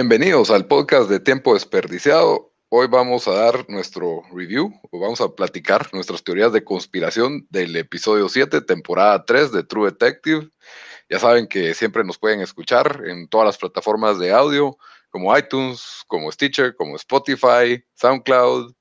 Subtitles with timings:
[0.00, 2.52] Bienvenidos al podcast de Tiempo Desperdiciado.
[2.68, 7.74] Hoy vamos a dar nuestro review o vamos a platicar nuestras teorías de conspiración del
[7.74, 10.50] episodio 7, temporada 3 de True Detective.
[11.10, 14.78] Ya saben que siempre nos pueden escuchar en todas las plataformas de audio,
[15.10, 18.72] como iTunes, como Stitcher, como Spotify, SoundCloud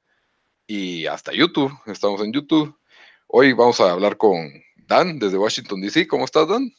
[0.68, 1.74] y hasta YouTube.
[1.88, 2.78] Estamos en YouTube.
[3.26, 6.08] Hoy vamos a hablar con Dan desde Washington, D.C.
[6.08, 6.72] ¿Cómo estás, Dan?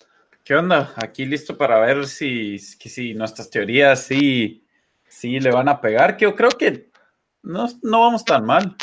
[0.49, 0.95] ¿Qué onda?
[0.97, 4.65] Aquí listo para ver si, si nuestras teorías sí,
[5.07, 6.89] sí le van a pegar, que yo creo que
[7.43, 8.75] no, no vamos tan mal.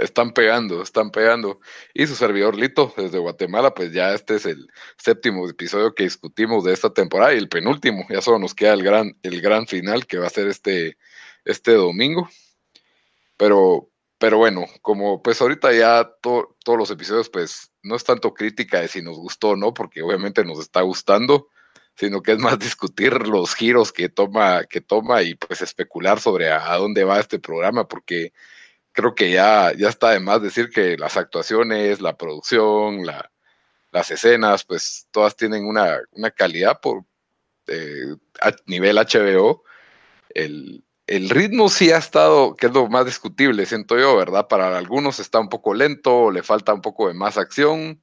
[0.00, 1.58] están pegando, están pegando.
[1.92, 6.62] Y su servidor Lito desde Guatemala, pues ya este es el séptimo episodio que discutimos
[6.62, 8.06] de esta temporada y el penúltimo.
[8.08, 10.98] Ya solo nos queda el gran, el gran final que va a ser este,
[11.44, 12.30] este domingo.
[13.36, 13.90] Pero,
[14.22, 18.86] pero bueno, como pues ahorita ya todos los episodios, pues no es tanto crítica de
[18.86, 21.48] si nos gustó o no, porque obviamente nos está gustando,
[21.96, 26.52] sino que es más discutir los giros que toma, que toma y pues especular sobre
[26.52, 28.32] a, dónde va este programa, porque
[28.92, 33.32] creo que ya, ya está de más decir que las actuaciones, la producción, la,
[33.90, 37.04] las escenas, pues todas tienen una, una calidad por
[37.66, 38.14] eh,
[38.66, 39.64] nivel HBO.
[40.28, 44.48] El, el ritmo sí ha estado, que es lo más discutible, siento yo, ¿verdad?
[44.48, 48.02] Para algunos está un poco lento, le falta un poco de más acción.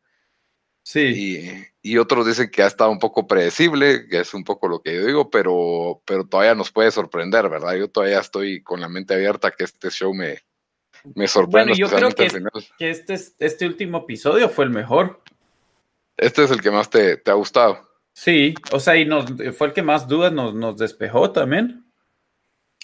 [0.83, 1.65] Sí.
[1.81, 4.93] Y, otros dicen que ha estado un poco predecible, que es un poco lo que
[4.93, 7.73] yo digo, pero, pero todavía nos puede sorprender, ¿verdad?
[7.73, 10.37] Yo todavía estoy con la mente abierta que este show me,
[11.15, 11.71] me sorprende.
[11.71, 12.27] Bueno, yo creo que,
[12.77, 15.23] que este, este último episodio fue el mejor.
[16.15, 17.89] Este es el que más te, te ha gustado.
[18.13, 19.25] Sí, o sea, y nos,
[19.57, 21.88] fue el que más dudas nos, nos despejó también.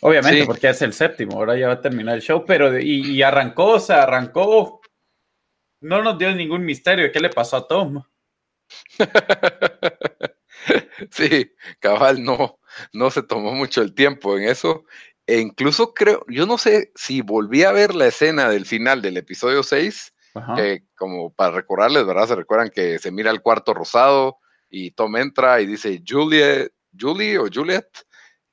[0.05, 3.71] Obviamente, porque es el séptimo, ahora ya va a terminar el show, pero y, arrancó,
[3.71, 4.79] o sea, arrancó.
[5.81, 7.11] No nos dio ningún misterio.
[7.11, 8.03] ¿Qué le pasó a Tom?
[11.09, 12.59] sí, cabal, no,
[12.93, 14.85] no se tomó mucho el tiempo en eso.
[15.25, 19.17] E incluso creo, yo no sé si volví a ver la escena del final del
[19.17, 20.13] episodio 6,
[20.55, 22.27] que como para recordarles, ¿verdad?
[22.27, 24.37] Se recuerdan que se mira el cuarto rosado
[24.69, 27.87] y Tom entra y dice Juliet, Julie o Juliet,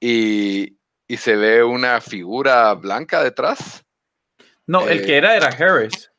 [0.00, 3.84] y, y se ve una figura blanca detrás.
[4.66, 6.10] No, el que eh, era era Harris.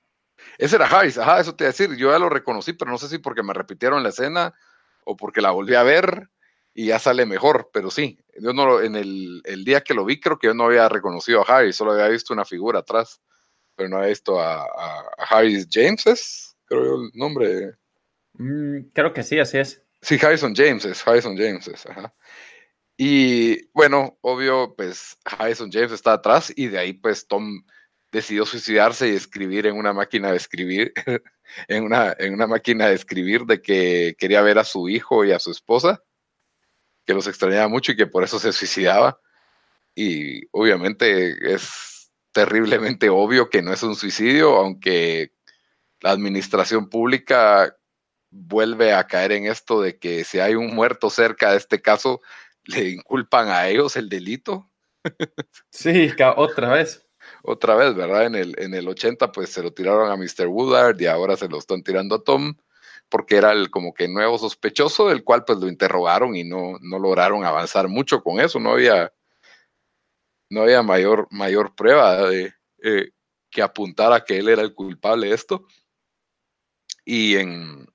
[0.57, 1.95] Ese era Harris, ajá, eso te iba a decir.
[1.95, 4.53] Yo ya lo reconocí, pero no sé si porque me repitieron la escena
[5.05, 6.29] o porque la volví a ver
[6.73, 10.39] y ya sale mejor, pero sí, yo no en el, día que lo vi creo
[10.39, 13.21] que yo no había reconocido a Harris, solo había visto una figura atrás,
[13.75, 14.65] pero no había visto a,
[15.29, 16.57] Harris James, ¿es?
[16.65, 17.75] creo yo el nombre.
[18.33, 19.83] Mm, creo que sí, así es.
[20.01, 22.13] Sí, Harrison James es, Harrison James es, ajá.
[22.97, 27.63] Y bueno, obvio, pues Harrison James está atrás y de ahí pues Tom
[28.11, 30.93] decidió suicidarse y escribir en una máquina de escribir,
[31.67, 35.31] en una, en una máquina de escribir de que quería ver a su hijo y
[35.31, 36.03] a su esposa,
[37.05, 39.19] que los extrañaba mucho y que por eso se suicidaba.
[39.95, 45.33] Y obviamente es terriblemente obvio que no es un suicidio, aunque
[45.99, 47.75] la administración pública
[48.29, 52.21] vuelve a caer en esto de que si hay un muerto cerca de este caso,
[52.65, 54.69] le inculpan a ellos el delito.
[55.69, 57.05] Sí, otra vez.
[57.43, 58.25] Otra vez, ¿verdad?
[58.25, 60.47] En el, en el 80 pues se lo tiraron a Mr.
[60.47, 62.55] Woodard y ahora se lo están tirando a Tom
[63.09, 66.99] porque era el como que nuevo sospechoso del cual pues lo interrogaron y no, no
[66.99, 69.13] lograron avanzar mucho con eso, no había,
[70.49, 73.11] no había mayor, mayor prueba de, eh,
[73.51, 75.67] que apuntara que él era el culpable de esto.
[77.05, 77.85] Y en,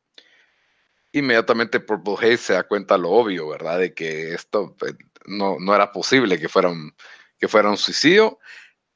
[1.12, 3.78] inmediatamente Purple Haze se da cuenta lo obvio, ¿verdad?
[3.78, 4.94] De que esto pues,
[5.26, 6.94] no, no, era posible que fuera un,
[7.38, 8.38] que fuera un suicidio.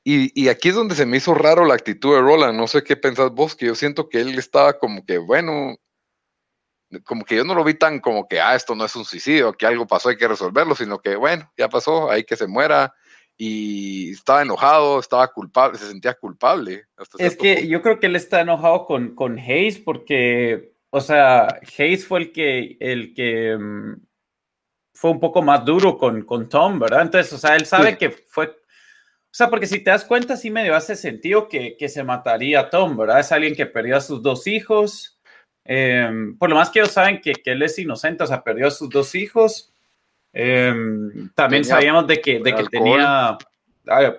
[0.05, 2.59] Y, y, aquí es donde se me hizo raro la actitud de Roland.
[2.59, 5.77] No sé qué pensás vos, que yo siento que él estaba como que, bueno,
[7.05, 9.53] como que yo no lo vi tan como que, ah, esto no es un suicidio,
[9.53, 12.95] que algo pasó, hay que resolverlo, sino que, bueno, ya pasó, hay que se muera.
[13.39, 16.85] Y estaba enojado, estaba culpable, se sentía culpable.
[17.19, 22.07] es que yo creo que él está enojado con, con Hayes porque o sea, Hayes
[22.07, 23.95] fue el que, el que mm,
[24.93, 27.01] fue un poco más duro con, con Tom, ¿verdad?
[27.01, 30.51] Entonces, o sea, él sabe que fue, o sea, porque si te das cuenta, sí
[30.51, 33.21] medio hace sentido que, que se mataría a Tom, ¿verdad?
[33.21, 35.19] Es alguien que perdió a sus dos hijos.
[35.65, 38.67] Em, por lo más que ellos saben que, que, él es inocente, o sea, perdió
[38.67, 39.73] a sus dos hijos.
[40.35, 43.39] Em, también sabíamos de que, de que tenía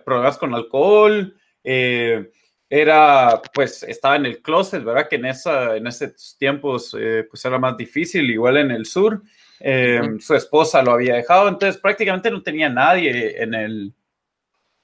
[0.04, 1.38] problemas con alcohol.
[1.64, 2.32] Eh,
[2.76, 5.08] era, pues, estaba en el closet, ¿verdad?
[5.08, 9.22] Que en, esa, en esos tiempos, eh, pues, era más difícil, igual en el sur.
[9.60, 13.94] Em, su esposa lo había dejado, entonces prácticamente no tenía nadie en el,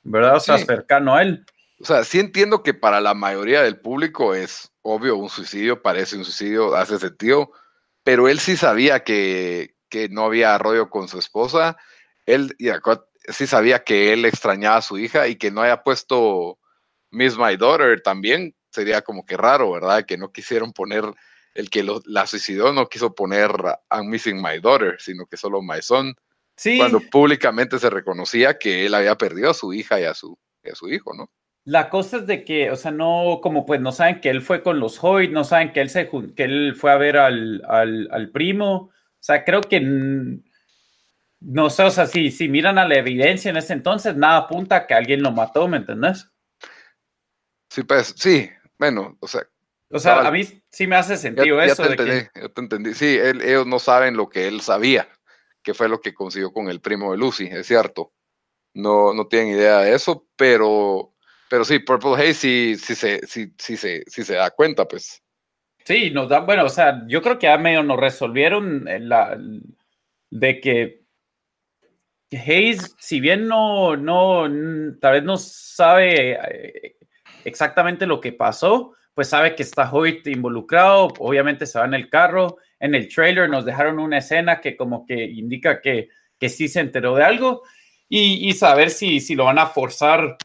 [0.04, 0.36] ¿verdad?
[0.36, 1.44] O sea, cercano a él.
[1.82, 6.16] O sea, sí entiendo que para la mayoría del público es obvio un suicidio, parece
[6.16, 7.52] un suicidio, hace sentido,
[8.04, 11.76] pero él sí sabía que, que no había rollo con su esposa.
[12.28, 12.56] Él
[13.30, 16.60] sí sabía que él extrañaba a su hija y que no haya puesto
[17.12, 20.06] Miss My Daughter también sería como que raro, ¿verdad?
[20.06, 21.04] Que no quisieron poner
[21.56, 23.52] el que la suicidó no quiso poner
[23.90, 26.16] I'm missing my daughter, sino que solo my son.
[26.56, 26.78] Sí.
[26.78, 30.38] Cuando públicamente se reconocía que él había perdido a su hija y a su,
[30.70, 31.30] a su hijo, ¿no?
[31.66, 34.64] La cosa es de que, o sea, no, como pues no saben que él fue
[34.64, 38.32] con los Hoyt, no saben que él, se, que él fue a ver al, al,
[38.32, 38.74] primo.
[38.76, 39.80] O sea, creo que
[41.42, 44.78] no sé, o sea, si, si miran a la evidencia en ese entonces, nada apunta
[44.78, 46.30] a que alguien lo mató, ¿me entendés?
[47.70, 49.48] Sí, pues, sí, bueno, o sea,
[49.92, 51.84] o sea, a mí sí me hace sentido eso.
[51.84, 52.94] Ya te entendí, ya te entendí.
[52.94, 55.10] Sí, ellos no saben lo que él sabía,
[55.64, 58.14] que fue lo que consiguió con el primo de Lucy, es cierto.
[58.74, 61.16] No, no tienen idea de eso, pero,
[61.50, 65.24] pero sí, Purple Haze sí, sí, se, sí, sí, se, sí se da cuenta, pues.
[65.86, 69.40] Sí, nos da, bueno, o sea, yo creo que ya medio nos resolvieron la,
[70.30, 71.00] de que
[72.32, 74.44] Hayes, si bien no, no,
[75.00, 76.99] tal vez no sabe eh,
[77.50, 82.10] exactamente lo que pasó, pues sabe que está Hoyt involucrado, obviamente se va en el
[82.10, 86.08] carro, en el trailer nos dejaron una escena que como que indica que,
[86.40, 87.64] que sí se enteró de algo
[88.08, 90.38] y, saber si, si lo van a forzar,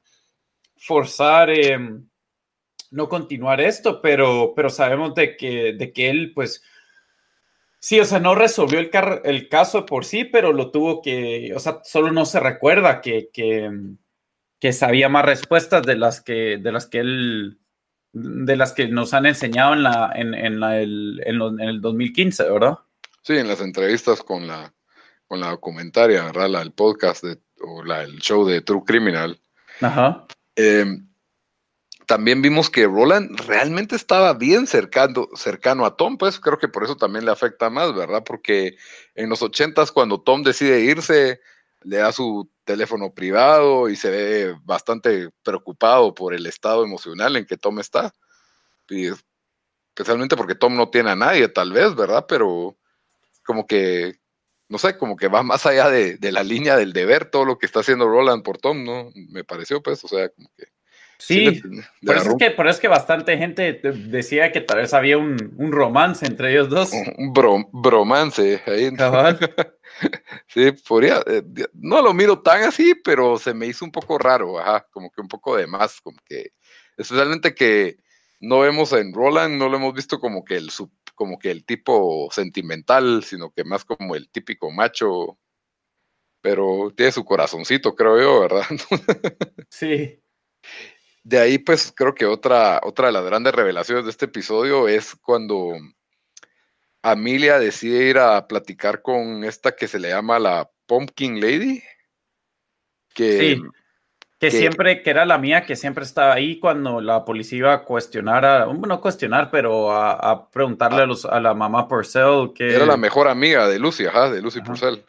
[0.77, 2.07] forzar, em,
[2.91, 6.63] no continuar esto, pero, pero sabemos de que, de que él pues...
[7.79, 8.91] Sí, o sea, no resolvió el,
[9.25, 13.29] el caso por sí, pero lo tuvo que, o sea, solo no se recuerda que,
[13.31, 13.71] que,
[14.61, 17.59] que sabía más respuestas de las que, de las que él
[18.15, 22.45] de las que nos han enseñado en, la, en, en, la, el, en, el 2015,
[22.45, 22.79] ¿verdad?
[23.23, 24.73] Sí, en las entrevistas con la,
[25.27, 26.49] con la documentaria, ¿verdad?
[26.49, 29.41] La, el podcast de, o la, el show de True Criminal.
[29.81, 30.27] Ajá.
[30.55, 31.09] Em,
[32.07, 36.85] también vimos que Roland realmente estaba bien cercano, cercano a Tom, pues creo que por
[36.85, 38.23] eso también le afecta más, ¿verdad?
[38.25, 38.77] Porque
[39.17, 41.41] en los ochentas, cuando Tom decide irse,
[41.85, 47.47] le da su teléfono privado y se ve bastante preocupado por el estado emocional en
[47.47, 48.13] que Tom está.
[48.89, 49.09] Y
[49.89, 52.27] especialmente porque Tom no tiene a nadie, tal vez, ¿verdad?
[52.29, 52.77] Pero
[53.45, 54.17] como que,
[54.69, 57.67] no sé, como que va más allá de, la línea del deber todo lo que
[57.67, 59.11] está haciendo Roland por Tom, ¿no?
[59.15, 60.65] Me pareció, pues, o sea, como que...
[61.17, 61.63] Sí,
[62.05, 65.17] por, eso es que, por, eso es que, bastante gente decía que tal vez había
[65.17, 65.39] un,
[65.71, 66.91] romance entre ellos dos.
[67.17, 67.33] Un
[67.73, 68.91] bromance ahí.
[70.49, 71.43] sí, podría, eh,
[71.75, 75.21] no lo miro tan así, pero se me hizo un poco raro, ajá, como que
[75.21, 76.53] un poco de más, como que,
[76.97, 77.97] especialmente que
[78.41, 80.71] no vemos en Roland, no lo hemos visto como que el
[81.15, 85.39] como que el tipo sentimental, sino que más como el típico macho,
[86.41, 88.65] pero tiene su corazoncito, creo yo, ¿verdad?
[89.71, 90.21] sí.
[91.23, 95.15] De ahí, pues, creo que otra, otra de las grandes revelaciones de este episodio es
[95.17, 95.73] cuando
[97.05, 101.83] Amelia decide ir a platicar con esta que se le llama la Pumpkin Lady.
[103.13, 103.63] Que, sí,
[104.39, 107.85] que, siempre, que era la mía, que siempre estaba ahí cuando la policía iba a
[107.85, 112.75] cuestionar, a, no cuestionar, pero a, preguntarle a, los, a, la mamá Purcell que...
[112.75, 115.05] Era la mejor amiga de Lucy, ajá, de Lucy Purcell.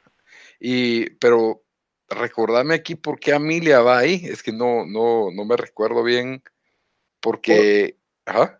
[0.59, 1.63] Y, pero
[2.09, 6.43] recordame aquí por qué Amelia va ahí, es que no, no, no me recuerdo bien,
[7.21, 7.95] porque...
[8.25, 8.59] ajá.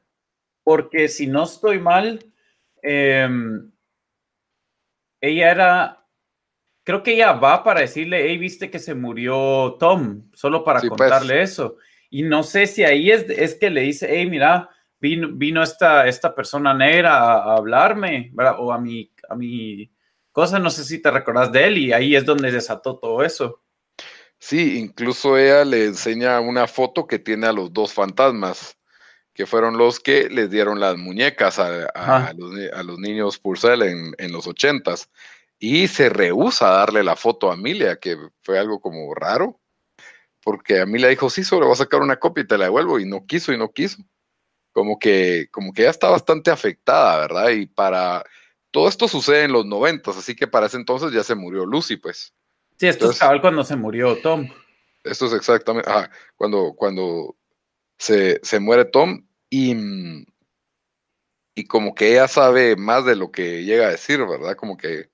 [0.63, 2.31] Porque si no estoy mal,
[2.87, 3.71] Em,
[5.19, 6.07] ella era,
[6.83, 10.89] creo que ella va para decirle, hey, viste que se murió Tom, solo para pues.
[10.89, 11.77] contarle eso.
[12.11, 16.07] Y no sé si ahí es, es que le dice, hey, mira, vino, vino esta,
[16.07, 19.91] esta persona negra a, hablarme, o a mi, a mi
[20.31, 23.63] cosa, no sé si te recordás de él, y ahí es donde desató todo eso.
[24.37, 28.77] Sí, incluso ella le enseña una foto que tiene a los dos fantasmas
[29.35, 34.47] que fueron los que les dieron las muñecas a, los, niños Purcell en, en los
[34.47, 35.09] ochentas.
[35.59, 39.59] Y se rehúsa a darle la foto a Amelia, que fue algo como raro,
[40.41, 43.05] porque Amelia dijo, sí, solo voy a sacar una copia y te la devuelvo, y
[43.05, 43.97] no quiso y no quiso.
[44.71, 47.49] Como que, como que ya está bastante afectada, ¿verdad?
[47.49, 48.23] Y para...
[48.71, 51.97] Todo esto sucede en los noventas, así que para ese entonces ya se murió Lucy,
[51.97, 52.33] pues.
[52.77, 54.49] Sí, esto es cabal cuando se murió Tom.
[55.03, 55.89] Esto es exactamente,
[56.35, 57.35] cuando, cuando
[57.97, 59.75] se, se muere Tom y,
[61.55, 64.55] y como que ella sabe más de lo que llega a decir, ¿verdad?
[64.55, 65.09] Como que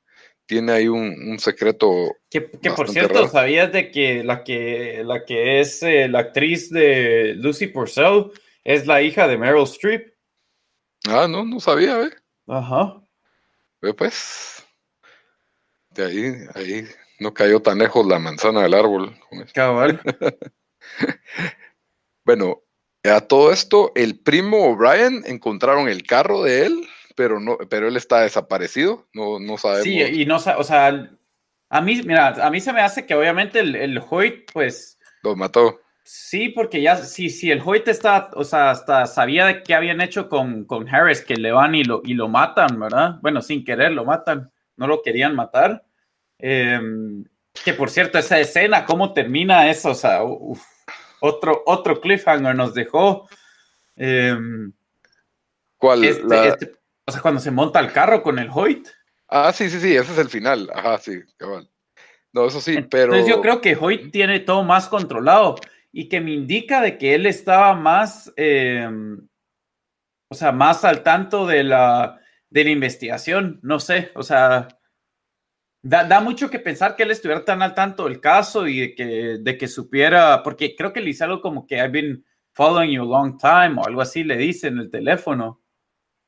[0.51, 2.13] tiene ahí un, secreto.
[2.29, 7.35] Que, por cierto, ¿sabías de que la que, la que es eh, la actriz de
[7.37, 8.31] Lucy Purcell
[8.65, 10.13] es la hija de Meryl Streep?
[11.07, 12.11] Ah, no, no sabía, ¿ve?
[12.47, 13.01] Ajá.
[13.81, 14.67] Ve pues.
[15.91, 16.85] De ahí, ahí
[17.19, 19.15] no cayó tan lejos la manzana del árbol.
[19.53, 20.01] Cabal.
[22.25, 22.61] bueno,
[23.03, 27.97] a todo esto, el primo O'Brien encontraron el carro de él pero no, pero él
[27.97, 29.83] está desaparecido, no, no sabemos.
[29.83, 31.09] Sí, y no, o sea,
[31.69, 34.97] a mí, mira, a mí se me hace que obviamente el, el Hoyt, pues.
[35.23, 35.79] Lo mató.
[36.03, 40.01] Sí, porque ya, sí, sí, el Hoyt está, o sea, hasta sabía de qué habían
[40.01, 43.19] hecho con, con Harris, que le van y lo, y lo matan, ¿verdad?
[43.21, 45.85] Bueno, sin querer lo matan, no lo querían matar.
[46.39, 47.23] Em,
[47.63, 49.91] que por cierto, esa escena, ¿cómo termina eso?
[49.91, 50.21] O sea,
[51.21, 53.29] otro, otro cliffhanger nos dejó.
[53.95, 54.73] Em,
[55.77, 56.03] ¿Cuál?
[56.03, 56.75] Este, este
[57.05, 58.87] o sea, cuando se monta el carro con el Hoyt.
[59.27, 60.69] Ah, sí, sí, sí, ese es el final.
[60.73, 61.69] Ajá, sí, cabal.
[62.33, 63.13] No, eso sí, pero.
[63.13, 65.55] Entonces yo creo que Hoyt tiene todo más controlado
[65.91, 69.27] y que me indica de que él estaba más, em,
[70.29, 73.59] o sea, más al tanto de la, de la investigación.
[73.61, 74.67] No sé, o sea,
[75.81, 79.05] da, mucho que pensar que él estuviera tan al tanto del caso y de que,
[79.39, 83.03] de que supiera, porque creo que le hice algo como que I've been following you
[83.03, 85.61] a long time o algo así le dice en el teléfono.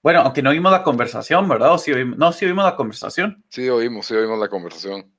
[0.01, 1.77] Bueno, aunque no oímos la conversación, ¿verdad?
[1.77, 2.17] sí oímos?
[2.17, 3.43] No, sí oímos la conversación.
[3.50, 5.13] Sí oímos, sí oímos la conversación.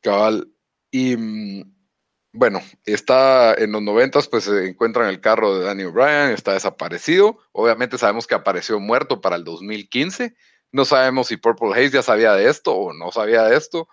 [0.00, 0.52] Cabal.
[0.90, 1.74] Y mm,
[2.32, 7.38] bueno, está en los noventas, pues se encuentran el carro de Danny O'Brien, está desaparecido.
[7.52, 10.34] Obviamente sabemos que apareció muerto para el 2015.
[10.72, 13.88] No sabemos si Purple Haze ya sabía de esto o no sabía de esto.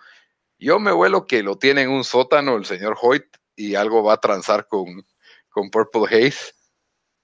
[0.58, 4.14] Yo me vuelo que lo tiene en un sótano el señor Hoyt y algo va
[4.14, 5.06] a transar con,
[5.50, 6.54] con Purple Haze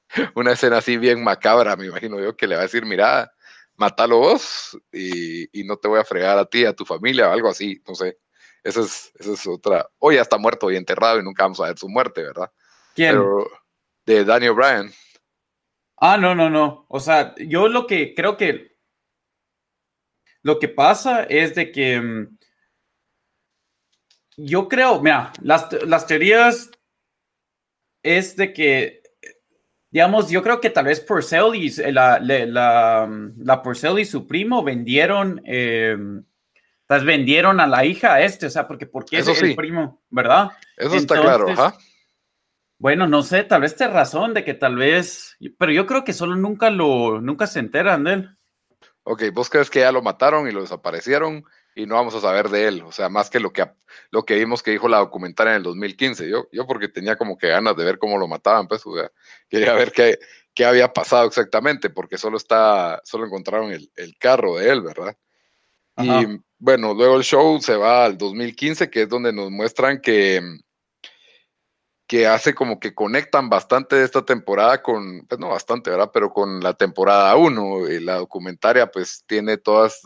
[0.35, 3.33] una escena así bien macabra, me imagino yo, que le va a decir, mira,
[3.77, 7.49] matalo vos y, no te voy a fregar a ti, a tu familia, o algo
[7.49, 8.19] así, no sé.
[8.63, 9.89] Esa es, esa es otra.
[9.99, 12.51] Hoy ya está muerto y enterrado y nunca vamos a ver su muerte, ¿verdad?
[12.95, 13.21] ¿Quién?
[14.05, 14.93] de Daniel Bryan.
[15.97, 16.87] Ah, no, no, no.
[16.89, 18.76] O sea, yo lo que creo que
[20.47, 22.39] lo que pasa es de que mm,
[24.37, 26.71] yo creo, mira, las, las teorías
[28.05, 29.03] es de que
[29.91, 34.63] digamos, yo creo que tal vez Purcell y la, la, la Purcell y su primo
[34.63, 35.97] vendieron, eh,
[36.87, 40.51] pues vendieron a la hija a este, o sea, porque porque es el primo, ¿verdad?
[40.77, 41.77] Eso está claro, ajá.
[42.79, 46.13] Bueno, no sé, tal vez te razón de que tal vez, pero yo creo que
[46.13, 48.36] solo nunca lo, nunca se enteran de él.
[49.09, 51.45] Ok, vos crees que ya lo mataron y lo desaparecieron
[51.77, 53.65] y no vamos a saber de él, o sea, más que lo que,
[54.11, 56.29] lo que vimos que dijo la documentaria en el 2015.
[56.29, 59.13] Yo, yo porque tenía como que ganas de ver cómo lo mataban, pues, o sea,
[59.49, 60.19] quería ver qué,
[60.53, 65.17] qué había pasado exactamente, porque solo está, solo encontraron el, el carro de él, ¿verdad?
[65.99, 70.43] Y bueno, luego el show se va al 2015, que es donde nos muestran que,
[72.07, 76.11] que hace como que conectan bastante de esta temporada con, pues no bastante, ¿verdad?
[76.13, 80.03] Pero con la temporada 1, y la documentaria pues tiene todas,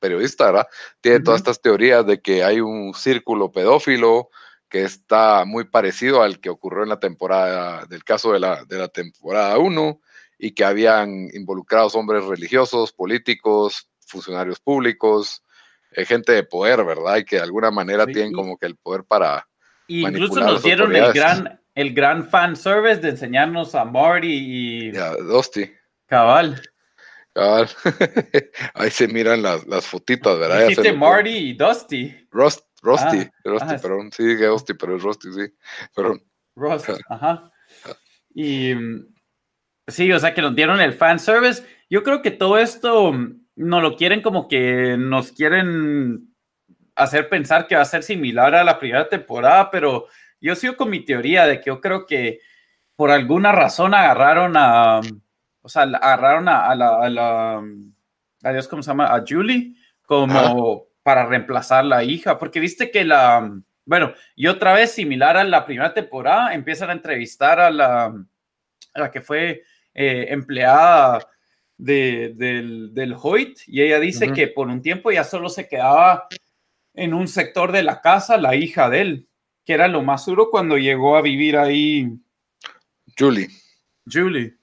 [0.00, 0.66] periodista, ¿verdad?
[1.00, 4.30] Tiene todas estas teorías de que hay un círculo pedófilo
[4.68, 8.78] que está muy parecido al que ocurrió en la temporada, del caso de la, de
[8.78, 10.00] la temporada 1,
[10.38, 15.42] y que habían involucrados hombres religiosos, políticos, funcionarios públicos,
[15.92, 17.18] eh, gente de poder, ¿verdad?
[17.18, 19.48] Y que de alguna manera tienen como que el poder para...
[19.88, 24.92] incluso nos dieron el gran, el gran fan service de enseñarnos a Marty y...
[24.92, 25.70] Ya, Dusty.
[26.06, 26.60] Cabal.
[28.74, 30.68] Ahí se miran las, las fotitos, ¿verdad?
[30.68, 32.14] Dijiste Marty y Dusty.
[32.30, 34.12] Rust, Rusty, ah, Rusty, perdón.
[34.12, 35.52] Sí, dije Dusty, pero es Rusty, sí.
[35.94, 36.22] Perdón.
[36.54, 37.50] Rust, ajá.
[38.32, 38.72] Y
[39.88, 41.64] sí, o sea que nos dieron el fan service.
[41.90, 43.12] Yo creo que todo esto
[43.56, 46.33] no lo quieren como que nos quieren
[46.94, 50.06] hacer pensar que va a ser similar a la primera temporada, pero
[50.40, 52.40] yo sigo con mi teoría de que yo creo que
[52.96, 55.00] por alguna razón agarraron a
[55.64, 57.62] o sea, agarraron a, la, a la,
[58.42, 59.06] a Dios, ¿cómo se llama?
[59.06, 63.50] A Julie, como para reemplazar la hija, porque viste que la,
[63.86, 69.00] bueno, y otra vez similar a la primera temporada, empiezan a entrevistar a la, a
[69.00, 69.62] la que fue
[69.94, 71.26] eh, empleada
[71.78, 76.26] de, del, del Hoyt, y ella dice que por un tiempo ya solo se quedaba
[76.94, 79.28] en un sector de la casa la hija de él,
[79.64, 82.08] que era lo más duro cuando llegó a vivir ahí.
[83.18, 83.50] Julie.
[84.10, 84.56] Julie.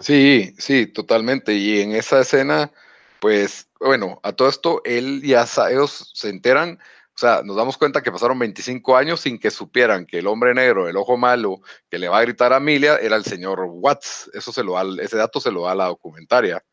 [0.00, 1.54] Sí, sí, totalmente.
[1.54, 2.72] Y en esa escena,
[3.20, 6.78] pues, bueno, a todo esto, él ya ellos se enteran,
[7.14, 10.54] o sea, nos damos cuenta que pasaron 25 años sin que supieran que el hombre
[10.54, 14.30] negro, el ojo malo, que le va a gritar a Amelia, era el señor Watts.
[14.34, 16.64] Eso se lo da, ese dato se lo da la documentaria,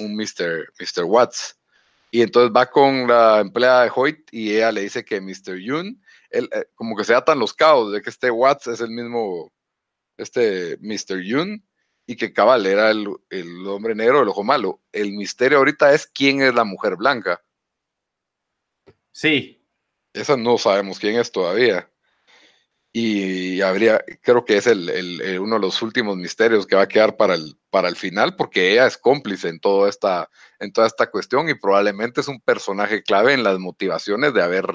[0.00, 0.72] un Mr.
[0.78, 1.04] Mr.
[1.04, 1.58] Watts.
[2.10, 5.58] Y entonces va con la empleada de Hoyt y ella le dice que Mr.
[5.58, 8.90] Yoon, él, eh, como que se atan los cabos de que este Watts es el
[8.90, 9.52] mismo,
[10.16, 11.22] este Mr.
[11.22, 11.62] Yoon,
[12.06, 14.80] y que cabal era el, el hombre negro, el ojo malo.
[14.92, 17.42] El misterio ahorita es quién es la mujer blanca.
[19.12, 19.62] Sí,
[20.14, 21.90] esa no sabemos quién es todavía.
[22.92, 27.16] Y habría, creo que es el, uno de los últimos misterios que va a quedar
[27.16, 31.10] para el, para el final, porque ella es cómplice en, todo esta, en toda esta
[31.10, 34.66] cuestión y probablemente es un personaje clave en las motivaciones de haber,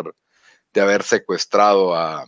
[0.73, 2.23] de haber secuestrado a,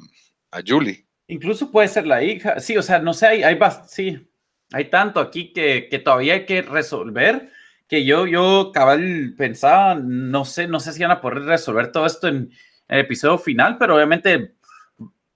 [0.52, 1.06] a Julie.
[1.28, 2.60] Incluso puede ser la hija.
[2.60, 4.28] Sí, o sea, no sé, hay, hay, sí,
[4.72, 7.52] hay tanto aquí que, que todavía hay que resolver
[7.88, 12.08] que yo, yo cabal pensaba, no sé, no sé si van a poder resolver todo
[12.08, 12.52] esto en,
[12.88, 14.55] el episodio final, pero obviamente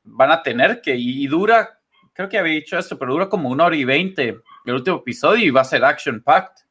[0.10, 1.80] van a tener que, y dura,
[2.14, 5.46] creo que había dicho esto, pero dura como una hora y veinte el último episodio
[5.46, 6.64] y va a ser action packed.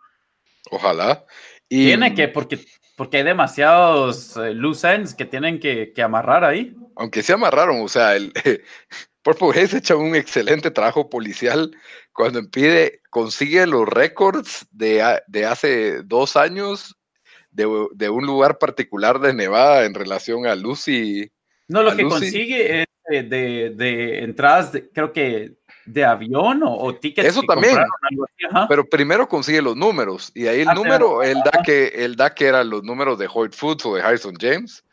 [0.71, 1.25] Ojalá.
[1.69, 2.59] Y, Tiene que, porque,
[2.97, 6.75] porque hay demasiados eh, loose ends que tienen que, amarrar ahí.
[6.97, 8.33] Aunque se amarraron, o sea, el
[9.23, 11.71] Purple Haze hecho un excelente trabajo policial
[12.13, 16.99] cuando impide, consigue los récords de, de hace dos años
[17.51, 21.31] de, un lugar particular de Nevada en relación a Lucy.
[21.69, 25.53] No, lo que consigue es de, entradas, creo que
[25.87, 27.29] de avión o, tickets.
[27.29, 27.77] Eso también.
[28.69, 32.35] pero primero consigue los números y ahí el ah, número, él, da que, él da
[32.35, 34.85] que eran los números de Hoyt Foods o de Harrison James.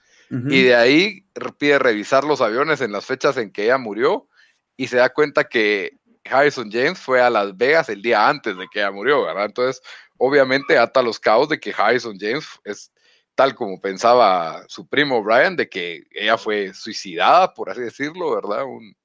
[0.50, 1.24] Y de ahí
[1.60, 4.28] pide revisar los aviones en las fechas en que ella murió
[4.76, 5.98] y se da cuenta que
[6.30, 9.46] Harrison James fue a Las Vegas el día antes de que ella murió, ¿verdad?
[9.46, 9.82] Entonces,
[10.18, 12.92] obviamente ata los cabos de que Harrison James es
[13.36, 18.64] tal como pensaba su primo Brian, de que ella fue suicidada, por así decirlo, ¿verdad?
[18.66, 18.96] Un,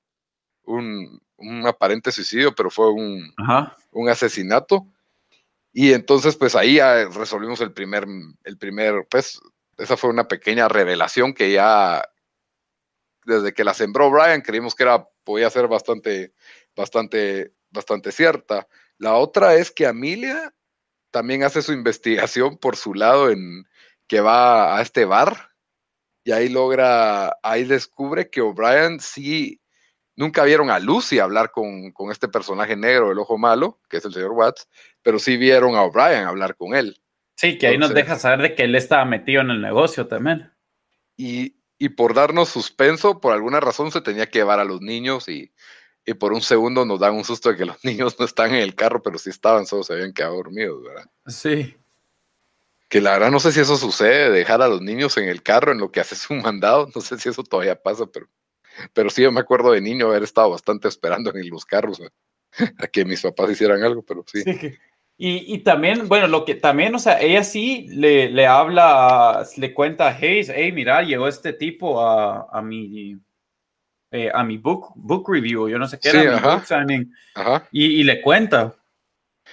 [1.37, 3.35] un, aparente suicidio, pero fue un,
[3.91, 4.87] un, asesinato.
[5.73, 8.07] Y entonces, pues ahí ya resolvimos el primer,
[8.45, 9.41] el primer, pues,
[9.77, 12.09] esa fue una pequeña revelación que ya,
[13.25, 16.35] desde que la sembró Brian, creímos que era, podía ser bastante,
[16.77, 18.69] bastante, bastante cierta.
[18.99, 20.55] La otra es que Amelia
[21.11, 23.67] también hace su investigación por su lado en
[24.11, 25.53] que va a este bar
[26.25, 29.61] y ahí logra, ahí descubre que O'Brien sí,
[30.17, 34.13] nunca vieron a Lucy hablar con, este personaje negro, el ojo malo, que es el
[34.13, 34.69] señor Watts,
[35.03, 37.01] pero sí vieron a O'Brien hablar con él.
[37.37, 40.53] Sí, que ahí nos deja saber de que él estaba metido en el negocio también.
[41.17, 45.29] Y, y por darnos suspenso, por alguna razón se tenía que llevar a los niños
[45.29, 45.53] y
[46.05, 48.63] y por un segundo nos dan un susto de que los niños no están en
[48.63, 51.11] el carro, pero sí estaban, solo se habían quedado dormidos, ¿verdad?
[51.27, 51.77] Sí.
[52.91, 55.73] Que la verdad no sé si eso sucede, dejar a los niños en el carro
[55.73, 58.29] en lo que haces un mandado, no sé si eso todavía pasa, pero,
[58.93, 62.03] pero sí yo me acuerdo de niño haber estado bastante esperando en los carros
[62.79, 64.43] a que mis papás hicieran algo, pero sí.
[65.17, 69.75] Y, y, también, bueno, lo que también, o sea, ella sí le, le habla, le
[69.75, 73.21] cuenta a Hayes, hey, mira, llegó este tipo a, a mi
[74.13, 77.13] eh, a mi book, book review, yo no sé qué era, mi book signing,
[77.71, 78.75] Y, le cuenta.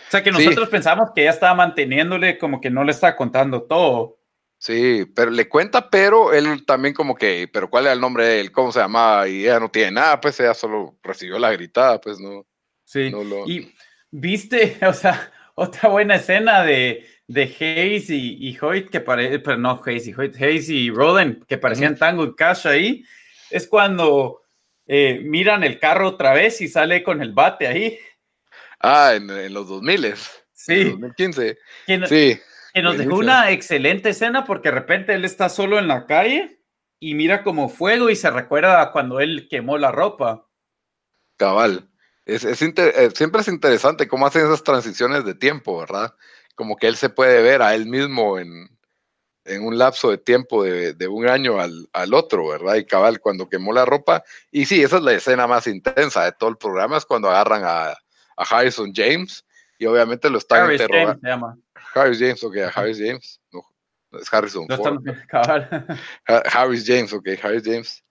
[0.07, 3.63] O sea que nosotros pensamos que ella estaba manteniéndole como que no le estaba contando
[3.63, 4.17] todo.
[4.59, 8.39] Sí, pero le cuenta, pero él también como que, pero ¿cuál era el nombre de
[8.39, 8.51] él?
[8.51, 9.27] ¿Cómo se llamaba?
[9.27, 12.45] Y ella no tiene nada, pues ella solo recibió la gritada, pues no.
[12.83, 13.11] Sí,
[13.47, 13.71] y
[14.09, 19.57] viste, o sea, otra buena escena de, de Hayes y, y Hoyt, que parece, pero
[19.57, 23.03] no Hayes y Hoyt, Hayes y Roden, que parecían Tango y Cash ahí,
[23.51, 24.41] es cuando
[24.87, 27.99] eh, miran el carro otra vez y sale con el bate ahí.
[28.79, 30.15] Ah, en, los 2000
[30.53, 30.83] Sí.
[30.85, 31.57] 2015.
[31.85, 32.41] Que, sí.
[32.73, 36.61] Que nos dejó una excelente escena porque de repente él está solo en la calle
[36.99, 40.47] y mira como fuego y se recuerda cuando él quemó la ropa.
[41.37, 41.89] Cabal.
[42.25, 46.13] Es, es eh, siempre es interesante cómo hacen esas transiciones de tiempo, ¿verdad?
[46.55, 48.67] Como que él se puede ver a él mismo en,
[49.47, 52.75] en un lapso de tiempo de, un año al, otro, ¿verdad?
[52.75, 56.33] Y cabal, cuando quemó la ropa, y sí, esa es la escena más intensa de
[56.33, 57.97] todo el programa, es cuando agarran a,
[58.43, 59.45] Harrison James,
[59.79, 61.57] y obviamente lo están Harris James se llama.
[61.93, 63.63] Harris James, ok, Harris James, no,
[64.19, 64.99] es Harrison Ford.
[66.25, 68.03] Harris James, ok, Harris James.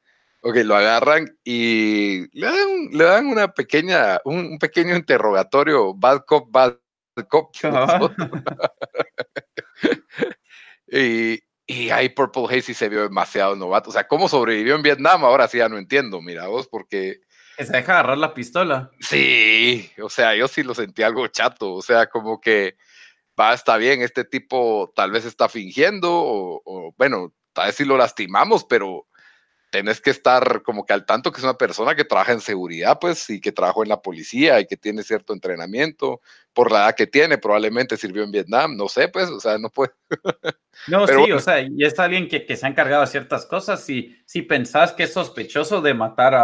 [0.42, 6.48] Ok, lo agarran y le dan, le dan una pequeña, un, pequeño interrogatorio, bad cop,
[6.50, 6.76] bad
[7.28, 7.52] cop.
[10.88, 13.90] Y, y ahí Purple Haze se vio demasiado novato.
[13.90, 15.24] O sea, ¿cómo sobrevivió en Vietnam?
[15.24, 17.20] Ahora sí ya no entiendo, mira vos, porque...
[17.56, 18.90] Se deja agarrar la pistola.
[19.00, 21.72] Sí, o sea, yo sí lo sentí algo chato.
[21.72, 22.76] O sea, como que
[23.38, 27.96] va, está bien, este tipo tal vez está fingiendo, o, bueno, tal vez si lo
[27.96, 29.06] lastimamos, pero
[29.70, 32.98] tenés que estar como que al tanto que es una persona que trabaja en seguridad,
[32.98, 36.20] pues, y que trabajó en la policía y que tiene cierto entrenamiento,
[36.54, 39.68] por la edad que tiene, probablemente sirvió en Vietnam, no sé, pues, o sea, no
[39.68, 39.92] puede.
[40.88, 43.88] no, sí, o sea, y es alguien que, que, se ha encargado de ciertas cosas,
[43.90, 46.34] y si pensás que es sospechoso de matar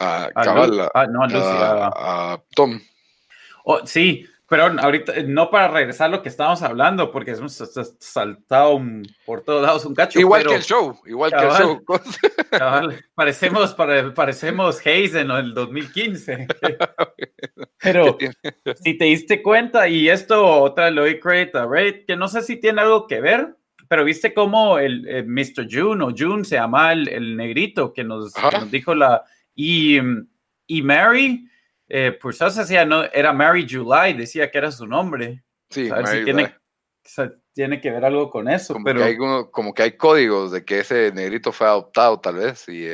[0.00, 0.24] a...
[0.34, 2.80] A, cabal, a, no, a, Tom.
[3.64, 7.52] Oh, sí, pero ahorita, no para regresar a lo que estábamos hablando, porque hemos
[8.00, 8.82] saltado
[9.24, 10.18] por todos lados un cacho.
[10.18, 11.84] Igual que el show, igual que el show.
[13.14, 16.48] parecemos, parecemos Hayes en el 2015.
[17.80, 18.18] pero
[18.82, 21.68] si te diste cuenta, y esto otra lo doy credit a
[22.04, 23.54] que no sé si tiene algo que ver,
[23.86, 25.68] pero viste cómo el, Mr.
[25.70, 29.22] June o June se llama el, negrito que nos, que nos, dijo la.
[29.54, 29.98] Y,
[30.66, 31.50] y Mary
[31.92, 35.42] eh, eso hacía, no, era Mary July, decía que era su nombre.
[35.70, 36.56] Sí, si tiene,
[37.52, 38.74] tiene, que ver algo con eso.
[38.74, 39.00] Como, pero...
[39.00, 39.16] que hay
[39.50, 42.68] como que hay códigos de que ese negrito fue adoptado, tal vez.
[42.68, 42.86] Y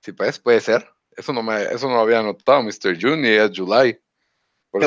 [0.00, 0.88] sí, pues, puede ser.
[1.16, 2.96] Eso no, me, eso no lo había notado, Mr.
[3.00, 3.98] June, y es July.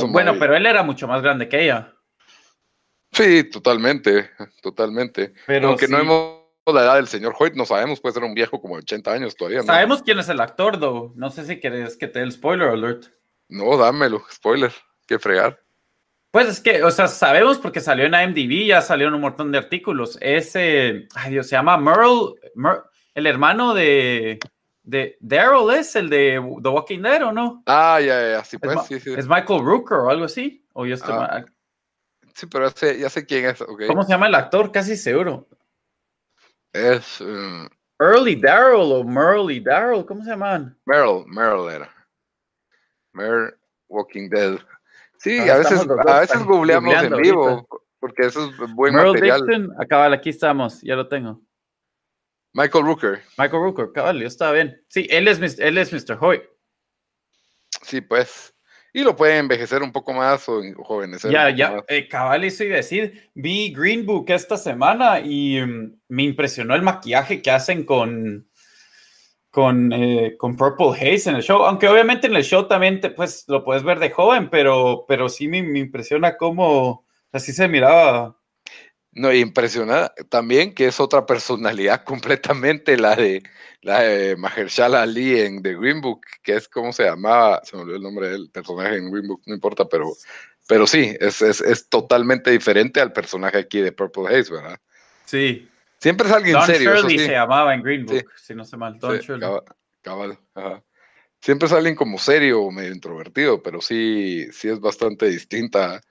[0.10, 1.94] bueno, pero él era mucho más grande que ella.
[3.12, 5.34] Sí, totalmente, totalmente.
[5.46, 6.35] Pero Aunque no hemos
[6.74, 9.60] la edad del señor Hoyt, no sabemos, puede ser un viejo como 80 años todavía.
[9.60, 9.66] ¿no?
[9.66, 11.14] Sabemos quién es el actor, though.
[11.16, 13.06] No sé si quieres que te dé el spoiler alert.
[13.48, 14.74] No, dámelo, spoiler,
[15.06, 15.60] qué fregar.
[16.32, 19.52] Pues es que, o sea, sabemos porque salió en IMDb, ya salió en un montón
[19.52, 20.18] de artículos.
[20.20, 22.34] Ese, ay Dios, se llama Merle,
[23.14, 24.40] el hermano de,
[24.84, 27.64] de Daryl, ¿es el de The Walking Dead o no?
[27.66, 29.14] Ah, ya, ya, sí, pues, es, sí, sí.
[29.18, 30.66] ¿Es Michael Rooker o algo así?
[30.74, 31.54] ¿O yo estoy ah, mal?
[32.34, 33.62] Sí, pero ya sé, quién es.
[33.62, 33.88] Okay.
[33.88, 34.74] ¿Cómo se llama el actor?
[34.74, 35.48] Casi seguro.
[36.76, 37.22] Es.
[37.22, 40.78] Uh, Early Daryl o Merly Daryl, ¿cómo se llaman?
[40.86, 42.08] Merle, Merle era.
[43.14, 43.54] Merle
[43.88, 44.60] Walking Dead.
[45.18, 47.66] Sí, a veces, a veces googleamos en vivo,
[48.00, 49.46] porque eso es buen Merle material.
[49.46, 51.42] Dixon, acá, aquí estamos, ya lo tengo.
[52.54, 53.24] Michael Rooker.
[53.38, 54.84] Michael Rooker, cabal, está bien.
[54.90, 56.18] Sí, él es, él es Mr.
[56.20, 56.44] Hoy.
[57.84, 58.54] Sí, pues
[58.96, 61.30] y lo puede envejecer un poco más o jovenecer.
[61.30, 63.30] Ya, ya, eh, cabal, eso iba a decir.
[63.34, 68.48] Vi Green Book esta semana y mm, me impresionó el maquillaje que hacen con,
[69.50, 71.66] con, eh, con Purple Haze en el show.
[71.66, 75.28] Aunque obviamente en el show también te, pues, lo puedes ver de joven, pero, pero
[75.28, 78.38] sí me, me impresiona cómo así se miraba
[79.16, 83.44] no, impresiona también que es otra personalidad completamente la de
[83.82, 87.84] la de Mahershala Ali en The Green Book, que es como se llamaba, se me
[87.84, 90.12] olvidó el nombre del personaje en Green Book, no importa, pero,
[90.68, 94.80] pero sí, es, es, es totalmente diferente al personaje aquí de Purple Haze, ¿verdad?
[95.26, 95.70] Sí.
[96.00, 96.96] Siempre es alguien Don serio.
[96.96, 98.98] Shirley se llamaba en Green Book, si no se mal.
[98.98, 99.50] Don Shirley.
[100.02, 100.84] Cabal, ajá.
[101.42, 106.02] Siempre es alguien como serio o medio introvertido, pero sí, sí es bastante distinta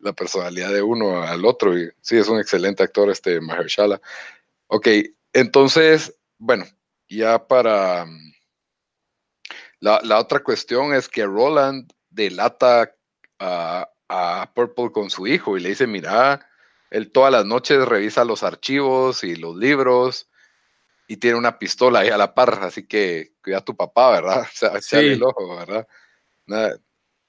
[0.00, 1.78] la personalidad de uno al otro.
[1.78, 4.00] Y sí, es un excelente actor este Mahershala.
[4.68, 4.88] Ok,
[5.32, 6.64] entonces, bueno,
[7.08, 8.04] ya para...
[8.04, 8.32] Mm,
[9.80, 12.92] la, la otra cuestión es que Roland delata
[13.38, 16.48] a, a, Purple con su hijo y le dice, mira,
[16.90, 20.28] él todas las noches revisa los archivos y los libros
[21.06, 24.46] y tiene una pistola ahí a la par, así que cuida a tu papá, ¿verdad?
[24.76, 25.86] O sea, el ojo, ¿verdad?
[26.46, 26.78] Nada,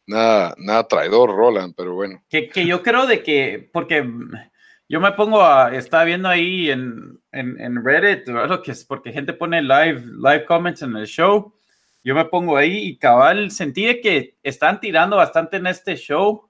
[0.10, 2.24] nada, nada traidor, Roland, pero bueno.
[2.30, 4.04] Que, que, yo creo de que, porque
[4.90, 9.14] yo me pongo a, estaba viendo ahí en, en, en Reddit, lo que es porque
[9.14, 11.54] gente pone live, live comments en el show,
[12.04, 16.50] yo me pongo ahí y cabal, sentí que están tirando bastante en este show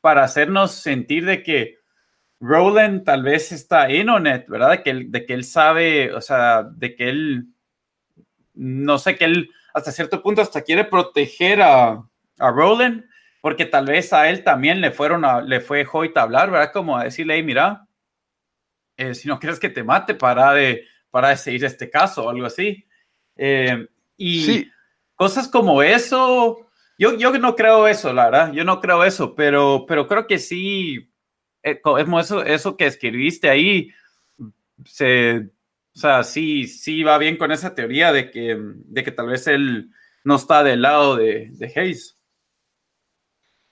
[0.00, 1.78] para hacernos sentir de que
[2.38, 4.70] Roland tal vez está en Onet, ¿verdad?
[4.70, 7.48] De que, él, de que él sabe, o sea, de que él,
[8.54, 12.02] no sé, que él hasta cierto punto hasta quiere proteger a,
[12.40, 13.04] a Roland,
[13.40, 16.72] porque tal vez a él también le fueron a, le fue Hoyt a hablar, ¿verdad?
[16.72, 17.86] Como a decirle, hey, mira,
[18.96, 22.30] eh, si no quieres que te mate, para de, para de seguir este caso o
[22.30, 22.86] algo así.
[23.36, 24.70] Eh, y
[25.14, 29.86] cosas como eso, yo, yo no creo eso, la verdad, yo no creo eso, pero,
[29.88, 31.10] pero creo que sí,
[31.62, 31.80] eh,
[32.18, 33.90] eso, eso que escribiste ahí,
[34.84, 35.50] se,
[35.94, 39.46] o sea, sí, sí va bien con esa teoría de que, de que tal vez
[39.46, 39.90] él
[40.24, 42.19] no está del lado de, de Hayes.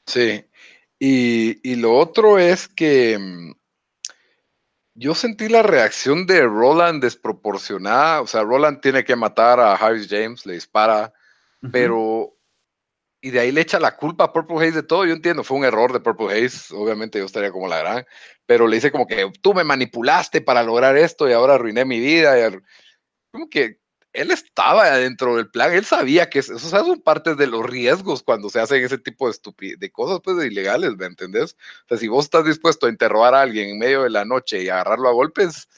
[0.09, 0.43] Sí,
[0.99, 3.53] y, lo otro es que mm,
[4.95, 10.09] yo sentí la reacción de Roland desproporcionada, o sea, Roland tiene que matar a Harris
[10.09, 11.13] James, le dispara,
[11.73, 12.39] pero
[13.21, 15.05] y de ahí le echa la culpa a Purple Haze de todo.
[15.05, 16.75] Yo entiendo, fue un error de Purple Haze.
[16.75, 18.07] Obviamente yo estaría como la gran,
[18.47, 21.99] pero le dice como que tú me manipulaste para lograr esto y ahora arruiné mi
[21.99, 22.39] vida.
[22.39, 22.59] Y
[23.33, 23.81] como que
[24.19, 28.51] él estaba dentro del plan, él sabía que eso son parte de los riesgos cuando
[28.51, 31.57] se hacen ese tipo de, de cosas pues, de ilegales, ¿me entendés?
[31.85, 34.63] O sea, si vos estás dispuesto a interrogar a alguien en medio de la noche
[34.63, 35.69] y agarrarlo a golpes,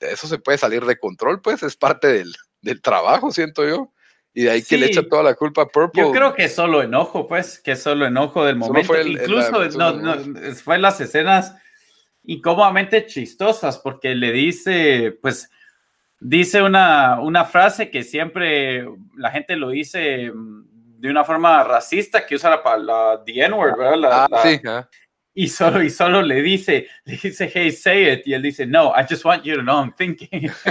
[0.00, 3.92] eso se puede salir de control, pues es parte del, del trabajo, siento yo.
[4.32, 6.02] Y de ahí que le echa toda la culpa a Purple.
[6.02, 8.98] Yo creo que solo enojo, pues, que solo enojo del momento.
[9.00, 10.14] Incluso no, no,
[10.54, 11.56] fue las escenas
[12.22, 15.50] incómodamente chistosas, porque le dice, pues,
[16.20, 22.34] dice una, una frase que siempre la gente lo dice de una forma racista, que
[22.34, 24.28] usa la, la the N-word, ¿verdad?
[24.30, 24.60] ah, sí,
[25.32, 28.92] y solo, y solo le dice, le dice, hey, say it, y él dice, no,
[28.94, 30.50] I just want you to know I'm thinking.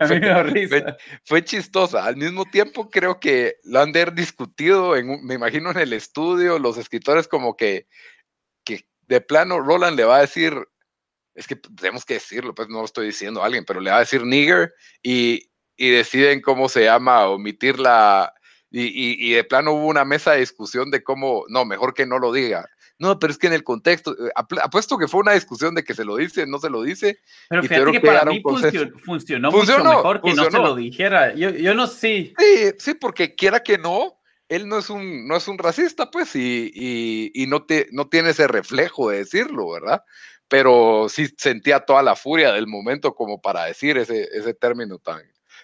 [0.00, 0.96] A mí me risa.
[1.24, 2.04] Fue, chistosa.
[2.04, 6.58] Al mismo tiempo, creo que lo han de discutido, en, me imagino en el estudio,
[6.58, 7.86] los escritores como que,
[8.64, 10.54] que de plano Roland le va a decir,
[11.36, 13.98] es que tenemos que decirlo, pues no lo estoy diciendo a alguien, pero le va
[13.98, 18.32] a decir nigger y, y deciden cómo se llama, omitir la,
[18.70, 22.32] y, de plano hubo una mesa de discusión de cómo, no, mejor que no lo
[22.32, 22.68] diga.
[22.98, 25.94] No, pero es que en el contexto, eh, apuesto que fue una discusión de que
[25.94, 27.18] se lo dice, no se lo dice.
[27.48, 28.42] Pero fíjate que para mí
[29.04, 31.34] funcionó, mucho mejor que no se lo dijera.
[31.34, 32.32] Yo, yo no sé.
[32.38, 34.18] Sí, sí, porque quiera que no,
[34.48, 36.70] él no es un, no es un racista, pues, y,
[37.34, 40.02] y, no, te, no tiene ese reflejo de decirlo, ¿verdad?
[40.48, 45.22] Pero sí sentía toda la furia del momento como para decir ese, ese término tan,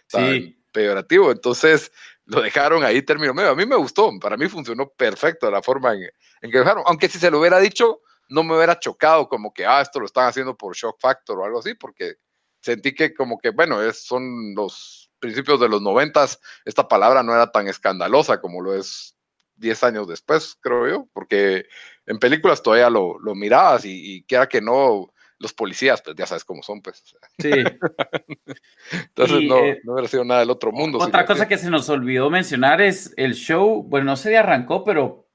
[0.09, 1.31] tan peyorativo.
[1.31, 1.92] Entonces,
[2.25, 3.51] lo dejaron ahí término medio.
[3.51, 7.18] A mí me gustó, para mí funcionó perfecto la forma en, que dejaron, aunque si
[7.18, 10.57] se lo hubiera dicho, no me hubiera chocado como que, ah, esto lo están haciendo
[10.57, 12.14] por shock factor o algo así, porque
[12.61, 17.33] sentí que como que, bueno, es, son los principios de los noventas, esta palabra no
[17.35, 19.16] era tan escandalosa como lo es
[19.62, 21.64] diez años después, creo yo, porque
[22.05, 26.25] en películas todavía lo, lo mirabas y, y quiera que no, los policías, pues ya
[26.25, 27.03] sabes cómo son, pues.
[27.38, 27.51] Sí.
[28.92, 30.98] Entonces no, eh, no hubiera sido nada del otro mundo.
[30.98, 31.59] Otra cosa que...
[31.59, 35.29] se nos olvidó mencionar es el show, bueno, no sé si arrancó, pero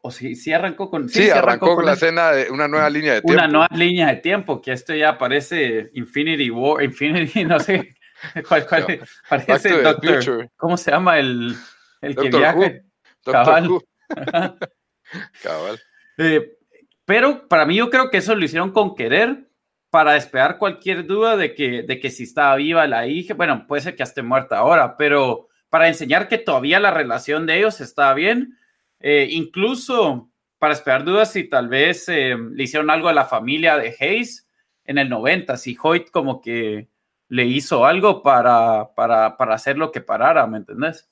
[0.00, 1.08] o si sí, arrancó con.
[1.08, 3.40] Sí, arrancó, con la escena de una nueva línea de tiempo.
[3.40, 7.96] Una nueva línea de tiempo, que esto ya parece Infinity War, Infinity, no sé
[8.48, 10.50] cuál, cuál parece Doctor.
[10.56, 11.54] ¿Cómo se llama el,
[12.00, 12.72] el que viaja?
[13.24, 13.68] Cabal.
[15.42, 15.80] Cabal.
[16.18, 16.56] Eh,
[17.04, 19.48] pero para mí yo creo que eso lo hicieron con querer
[19.90, 23.82] para despegar cualquier duda de que, de que si estaba viva la hija, bueno, puede
[23.82, 28.14] ser que esté muerta ahora, pero para enseñar que todavía la relación de ellos está
[28.14, 28.58] bien,
[29.00, 33.76] eh, incluso para despegar dudas si tal vez eh, le hicieron algo a la familia
[33.76, 34.48] de Hayes
[34.84, 36.88] en el 90, si Hoyt como que
[37.28, 41.11] le hizo algo para, para, para hacer lo que parara, ¿me entendés?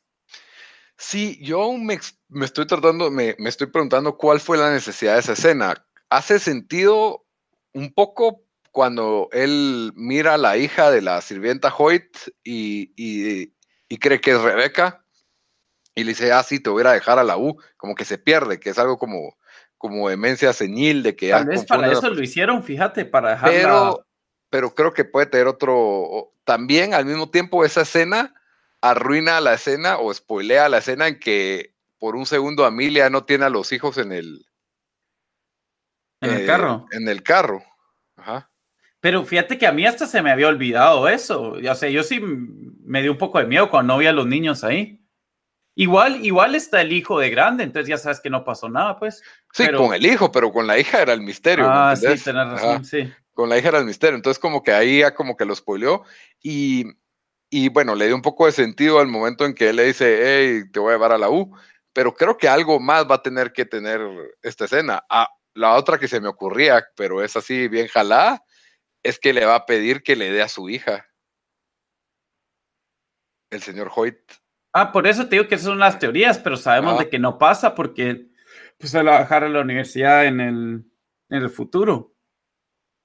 [1.00, 1.98] Sí, yo aún me,
[2.44, 5.86] estoy tratando, me, me, estoy preguntando cuál fue la necesidad de esa escena.
[6.10, 7.24] Hace sentido
[7.72, 12.04] un poco cuando él mira a la hija de la sirvienta Hoyt
[12.44, 15.02] y, y, cree que es Rebeca
[15.94, 18.18] y le dice, ah, sí, te voy a dejar a la U, como que se
[18.18, 19.38] pierde, que es algo como,
[19.78, 21.30] como demencia senil de que...
[21.30, 23.58] Tal vez para eso lo hicieron, fíjate, para dejarla...
[23.58, 24.06] Pero,
[24.50, 26.34] pero creo que puede tener otro...
[26.44, 28.34] También al mismo tiempo esa escena
[28.80, 33.44] arruina la escena o spoilea la escena en que por un segundo Amelia no tiene
[33.44, 34.46] a los hijos en el...
[36.22, 36.86] En el carro.
[36.92, 37.62] En el carro.
[38.16, 38.50] Ajá.
[39.00, 41.52] Pero fíjate que a mí hasta se me había olvidado eso.
[41.52, 44.26] O sea, yo sí me dio un poco de miedo cuando no vi a los
[44.26, 45.02] niños ahí.
[45.74, 49.22] Igual, igual está el hijo de grande, entonces ya sabes que no pasó nada, pues.
[49.52, 51.66] Sí, con el hijo, pero con la hija era el misterio.
[51.66, 53.10] Ah, sí, tenés razón, sí.
[53.32, 54.16] Con la hija era el misterio.
[54.16, 56.02] Entonces, como que ahí ya como que lo spoileó.
[56.42, 56.84] Y
[57.50, 60.20] y bueno, le dio un poco de sentido al momento en que él le dice,
[60.22, 61.54] hey, te voy a llevar a la U,
[61.92, 64.00] pero creo que algo más va a tener que tener
[64.40, 65.04] esta escena.
[65.10, 68.44] Ah, la otra que se me ocurría, pero es así bien jalada,
[69.02, 71.06] es que le va a pedir que le dé a su hija.
[73.50, 74.18] El señor Hoyt.
[74.72, 77.36] Ah, por eso te digo que esas son las teorías, pero sabemos de que no
[77.36, 78.28] pasa porque
[78.78, 80.84] pues se va a dejar a la universidad en el,
[81.28, 82.14] en el futuro.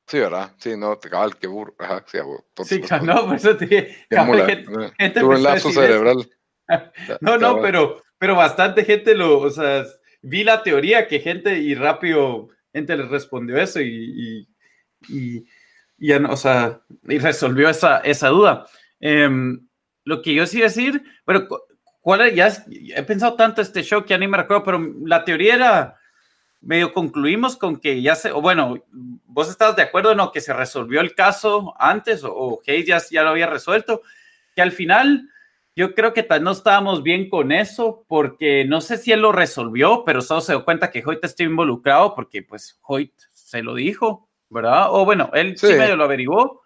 [0.07, 0.51] Sí, ¿verdad?
[0.57, 1.75] Sí, no, te cabal, qué burro.
[1.79, 2.19] Ajá, sí,
[2.63, 4.05] sí no, por eso te dije.
[4.09, 6.29] Tuve un lapso cerebral.
[7.21, 9.83] no, no, pero, pero bastante gente lo, o sea,
[10.21, 14.47] vi la teoría que gente y rápido gente le respondió eso y,
[15.07, 15.47] y,
[15.97, 18.67] y, o sea, y resolvió esa, esa duda.
[18.99, 19.67] Em,
[20.03, 21.47] lo que yo sí decir, bueno,
[22.01, 25.55] ¿cuál ya he pensado tanto este show que ya ni me recuerdo, pero la teoría
[25.55, 25.99] era
[26.65, 30.51] medio concluimos con que ya se, o bueno, vos estás de acuerdo no que se
[30.51, 34.01] resolvió el caso antes o, Hayes ya, ya, lo había resuelto,
[34.55, 35.29] que al final
[35.75, 40.03] yo creo que no estábamos bien con eso porque no sé si él lo resolvió,
[40.05, 44.27] pero solo se dio cuenta que Hoyt está involucrado porque pues Hoyt se lo dijo,
[44.49, 44.87] ¿verdad?
[44.89, 46.63] O bueno, él sí, medio lo averiguó,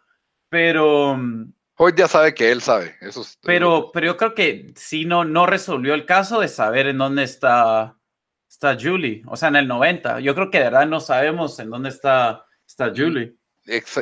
[0.47, 1.19] pero...
[1.75, 5.45] Hoyt ya sabe que él sabe, eso pero, pero yo creo que sí no, no
[5.45, 7.98] resolvió el caso de saber en dónde está
[8.59, 10.19] está Julie, o sea, en el 90.
[10.19, 13.37] Yo creo que de verdad no sabemos en dónde está, está Julie.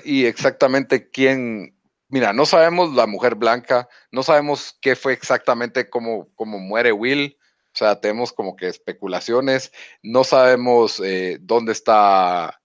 [0.04, 1.78] y exactamente quién,
[2.10, 7.38] mira, no sabemos la mujer blanca, no sabemos qué fue exactamente cómo, cómo muere Will,
[7.72, 12.60] o sea, tenemos como que especulaciones, no sabemos eh, dónde está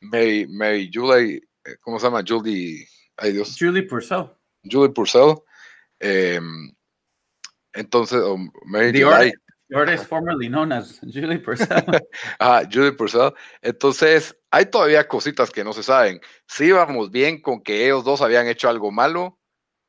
[0.00, 2.22] Mary, Mary Julie, eh, ¿cómo se llama?
[2.26, 3.56] Julie, ay Dios.
[3.58, 4.26] Julie Purcell.
[4.70, 5.36] Julie Purcell.
[6.00, 6.70] Em,
[7.72, 8.20] entonces,
[8.66, 9.02] Mary
[9.74, 11.84] Artist formerly known as Julie Purcell.
[12.40, 13.32] ah, Julie Purcell.
[13.62, 16.20] Entonces, hay todavía cositas que no se saben.
[16.46, 19.38] Sí vamos bien con que ellos dos habían hecho algo malo,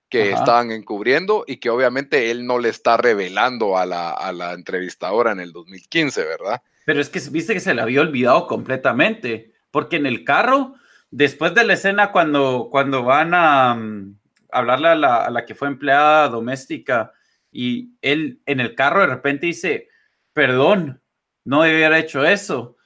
[0.09, 4.51] que estaban encubriendo y que obviamente él no le está revelando a la, a la
[4.53, 6.61] entrevistadora en el 2015, ¿verdad?
[6.85, 10.75] Pero es que viste que se le había olvidado completamente, porque en el carro,
[11.11, 14.15] después de la escena cuando, cuando van a, mm,
[14.51, 17.13] hablarle a la, a la que fue empleada doméstica
[17.51, 19.89] y él en el carro de repente dice,
[20.33, 21.01] perdón,
[21.43, 22.77] no debía haber hecho eso.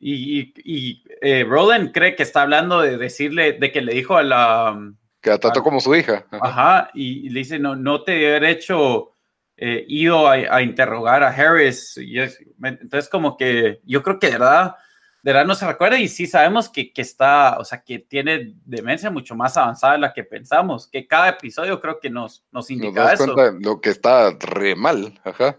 [0.00, 4.22] Y, y, eh, Roland cree que está hablando de decirle, de que le dijo a
[4.22, 4.92] la...
[5.22, 6.26] Que la trató como su hija.
[6.30, 9.14] Ajá, y, le dice, no, no te debe haber hecho,
[9.56, 11.96] eh, ido a, interrogar a Harris.
[11.96, 14.74] Y entonces como que yo creo que de verdad,
[15.24, 18.56] de verdad no se recuerda y sí sabemos que, que, está, o sea, que tiene
[18.66, 22.70] demencia mucho más avanzada de la que pensamos, que cada episodio creo que nos, nos
[22.70, 23.34] indica eso.
[23.58, 25.56] lo que está re mal, ajá.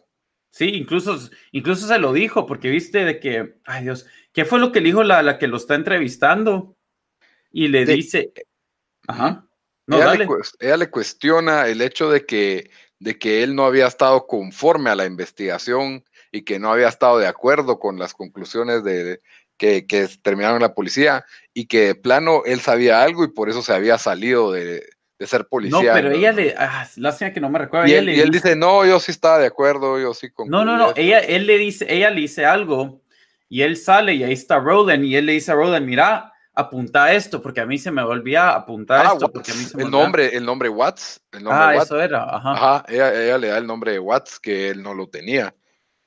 [0.52, 1.18] Sí, incluso,
[1.52, 4.90] incluso se lo dijo, porque viste de que, ay Dios, ¿qué fue lo que le
[4.90, 6.78] dijo la, la que lo está entrevistando?
[7.52, 8.34] Y le dice,
[9.08, 9.48] ajá.
[9.88, 10.28] No, ella, Le,
[10.60, 14.96] ella, Le, cuestiona el hecho de que, de que él no había estado conforme a
[14.96, 19.22] la investigación y que no había estado de acuerdo con las conclusiones de,
[19.58, 23.62] que, que terminaron la policía y que de plano él sabía algo y por eso
[23.62, 24.84] se había salido de,
[25.18, 25.82] de ser policía.
[25.82, 27.88] No, pero ella le, ah, lástima que no me recuerda.
[27.88, 30.50] Y, él, dice, no, yo sí estaba de acuerdo, yo sí con.
[30.50, 33.02] No, no, no, ella, él le dice, ella le dice algo
[33.48, 37.14] y él sale y ahí está Roland y él le dice a Roland, mira, apunta
[37.14, 39.92] esto porque a mí se me volvía apuntar ah, esto porque a mí se el
[39.92, 42.52] nombre, el nombre Watts, el nombre ah, eso era, ajá.
[42.52, 45.54] Ajá, ella, ella, le da el nombre de Watts que él no lo tenía.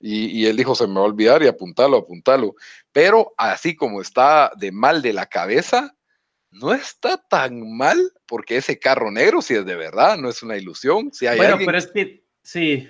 [0.00, 2.54] Y, y, él dijo, se me va a olvidar y apuntarlo, apuntarlo.
[2.92, 5.94] Pero así como está de mal de la cabeza,
[6.50, 10.56] no está tan mal porque ese carro negro si es de verdad, no es una
[10.56, 11.12] ilusión.
[11.12, 12.88] Si hay bueno, alguien, pero es que sí.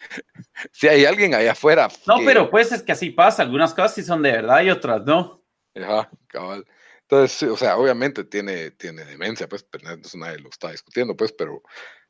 [0.72, 1.88] si hay alguien allá afuera.
[2.06, 3.42] No, pero pues es que así pasa.
[3.42, 5.44] Algunas cosas sí son de verdad y otras no.
[5.74, 6.66] Ajá, cabal.
[7.02, 11.62] Entonces, o sea, obviamente tiene, tiene demencia, pues, pero nadie lo está discutiendo, pues, pero,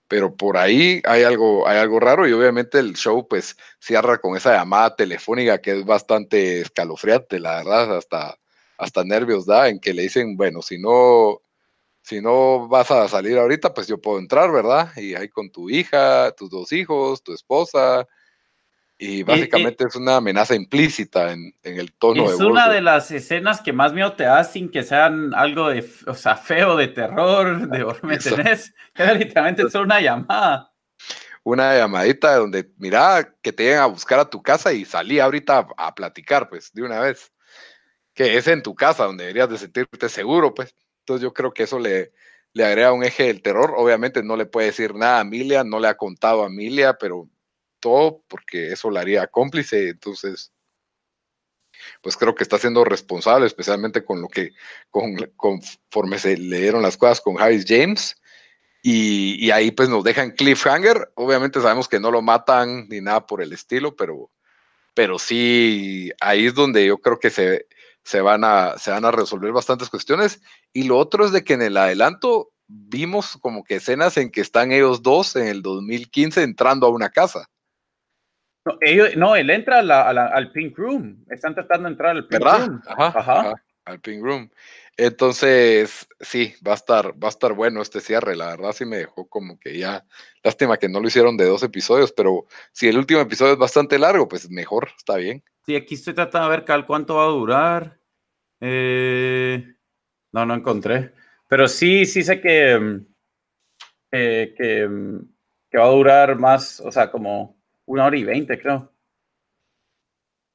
[0.08, 4.36] pero por ahí hay algo, hay algo raro y obviamente el show, pues, cierra con
[4.36, 8.36] esa llamada telefónica que es bastante escalofriante, la verdad, hasta
[8.78, 11.40] hasta nervios da en que le dicen, bueno, si no,
[12.02, 14.90] si no vas a salir ahorita, pues yo puedo entrar, ¿verdad?
[14.96, 18.06] Y ahí con tu hija, tus dos hijos, tu esposa.
[19.00, 23.08] Y básicamente es una amenaza implícita en, el tono es de Es una de las
[23.12, 26.88] escenas que más miedo te da sin que sean algo de, o sea, feo, de
[26.88, 28.74] terror, de ¿me tenés?
[29.16, 30.72] literalmente es una llamada.
[31.44, 35.68] Una llamadita donde, mira, que te lleguen a buscar a tu casa y salí ahorita
[35.76, 37.32] a platicar, pues, de una vez
[38.14, 40.74] que es en tu casa donde deberías de sentirte seguro, pues.
[41.02, 42.12] Entonces yo creo que eso le,
[42.52, 43.74] le agrega un eje del terror.
[43.76, 47.28] Obviamente no le puede decir nada a Emilia, no le ha contado a Emilia, pero
[47.80, 49.90] todo porque eso la haría cómplice.
[49.90, 50.52] Entonces,
[52.02, 54.52] pues creo que está siendo responsable, especialmente con lo que,
[54.90, 58.20] con, conforme se le dieron las cosas con Harris James.
[58.82, 61.12] Y, y, ahí pues nos dejan cliffhanger.
[61.16, 64.30] Obviamente sabemos que no lo matan ni nada por el estilo, pero,
[64.94, 67.66] pero sí, ahí es donde yo creo que se,
[68.04, 70.40] se van, a, se van a resolver bastantes cuestiones.
[70.72, 74.40] Y lo otro es de que en el adelanto vimos como que escenas en que
[74.40, 77.50] están ellos dos en el 2015 entrando a una casa.
[78.68, 81.24] No, ellos, no él entra al Pink Room.
[81.30, 82.82] Están tratando de entrar al Pink Room.
[82.86, 83.54] Ajá,
[83.84, 84.50] al Pink Room.
[84.96, 88.34] Entonces, sí, va a estar, va a estar bueno este cierre.
[88.34, 90.04] La verdad sí me dejó como que ya,
[90.42, 93.98] lástima que no lo hicieron de dos episodios, pero si el último episodio es bastante
[93.98, 95.44] largo, pues mejor, está bien.
[95.64, 98.00] Sí, aquí estoy tratando de ver Cal cuánto va a durar.
[98.60, 99.64] Eh,
[100.32, 101.12] no, no encontré.
[101.46, 103.06] Pero sí, sí sé que, mm,
[104.10, 104.54] que,
[105.70, 107.57] que, va a durar más, o sea, como
[107.88, 108.92] una hora y veinte, creo.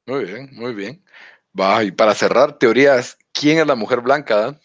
[0.06, 1.04] Muy bien, muy bien.
[1.60, 4.60] Va, y para cerrar, teorías, ¿quién es la mujer blanca?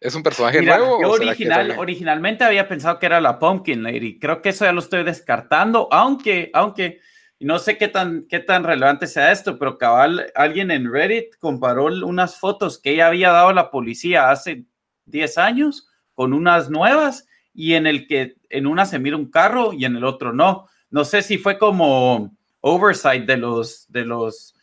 [0.00, 1.00] ¿Es un personaje nuevo?
[1.00, 4.18] Yo original, originalmente había pensado que era la Pumpkin Lady.
[4.18, 7.00] Creo que eso ya lo estoy descartando, aunque, aunque
[7.40, 11.86] no sé qué tan, qué tan relevante sea esto, pero cabal, alguien en Reddit comparó
[11.86, 14.64] unas fotos que ella había dado a la policía hace
[15.06, 19.72] 10 años con unas nuevas y en el que en una se mira un carro
[19.72, 20.68] y en el otro no.
[20.90, 24.54] No sé si fue como oversight de los, de los,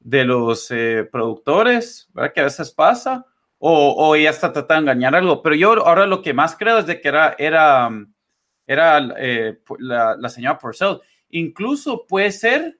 [0.00, 2.32] de los eh, productores, ¿verdad?
[2.32, 3.26] Que a veces pasa,
[3.58, 5.42] o, ella está tratando de engañar algo.
[5.42, 7.88] Pero yo ahora lo que más creo es de que era, era,
[8.66, 11.00] era eh, la, la, señora Purcell.
[11.30, 12.78] Incluso puede ser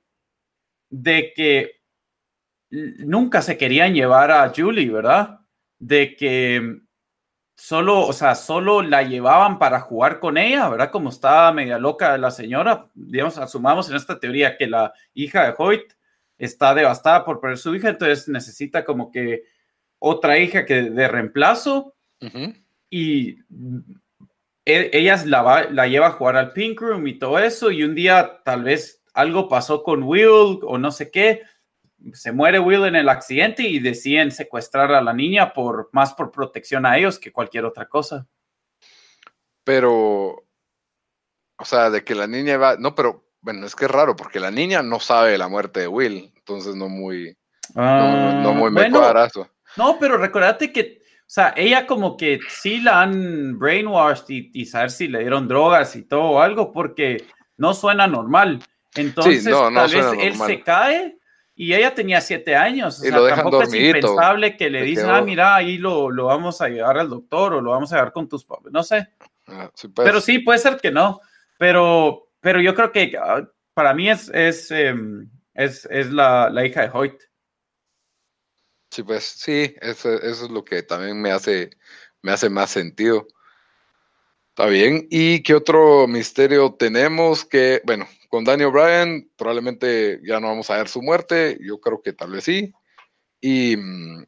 [0.90, 1.80] de que
[2.70, 5.40] nunca se querían llevar a Julie, ¿verdad?
[5.78, 6.80] De que
[7.56, 10.90] solo, o sea, solo la llevaban para jugar con ella, ¿verdad?
[10.90, 15.54] Como estaba media loca la señora, digamos, asumamos en esta teoría que la hija de
[15.56, 15.92] Hoyt
[16.38, 19.44] está devastada por perder su hija, entonces necesita como que
[19.98, 21.94] otra hija que de reemplazo
[22.90, 23.38] y
[24.64, 27.94] e, ella la, la lleva a jugar al Pink Room y todo eso y un
[27.94, 31.42] día tal vez algo pasó con Will o no sé qué,
[32.12, 36.30] se muere Will en el accidente y deciden secuestrar a la niña por más por
[36.30, 38.26] protección a ellos que cualquier otra cosa.
[39.64, 40.44] Pero,
[41.56, 44.40] o sea, de que la niña va, no, pero bueno, es que es raro porque
[44.40, 47.36] la niña no sabe la muerte de Will, entonces no muy,
[47.74, 49.48] no, ah, muy me cuadra eso.
[49.76, 54.66] No, pero recordate que, o sea, ella como que sí la han brainwashed y, y
[54.66, 57.24] saber si le dieron drogas y todo o algo porque
[57.56, 58.62] no suena normal.
[58.94, 61.18] Entonces, tal vez él se cae
[61.56, 63.00] y ella tenía siete años.
[63.00, 66.60] O y sea, tampoco es impensable que le dicen, ah, mira, ahí lo, lo, vamos
[66.60, 68.72] a llevar al doctor o lo vamos a llevar con tus papás.
[68.72, 69.08] No sé.
[69.46, 70.06] Ah, sí, pues.
[70.06, 71.20] Pero sí, puede ser que no.
[71.58, 76.66] Pero, pero yo creo que ah, para mí es, es, em, es, es la, la,
[76.66, 77.20] hija de Hoyt.
[78.90, 81.70] Sí, pues sí, eso, eso, es lo que también me hace,
[82.22, 83.26] me hace más sentido.
[84.50, 85.06] Está bien.
[85.10, 87.44] ¿Y qué otro misterio tenemos?
[87.44, 92.02] Que, bueno, con Daniel Bryan probablemente ya no vamos a ver su muerte, yo creo
[92.02, 92.72] que tal vez sí.
[93.40, 94.24] Y mm,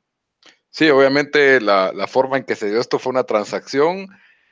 [0.70, 4.06] sí, obviamente la, forma en que se dio esto fue una transacción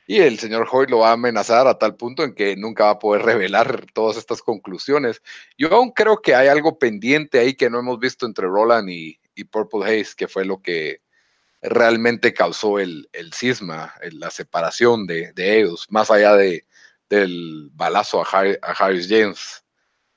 [0.09, 2.91] y el señor Hoy lo va a amenazar a tal punto en que nunca va
[2.91, 5.23] a poder revelar todas estas conclusiones.
[5.57, 9.21] Yo aún creo que hay algo pendiente ahí que no hemos visto entre Roland y,
[9.53, 11.01] Purple Haze, que fue lo que
[11.63, 16.65] realmente causó el, el cisma, la separación de, de ellos, más allá de,
[17.15, 19.65] del balazo a, Harris James,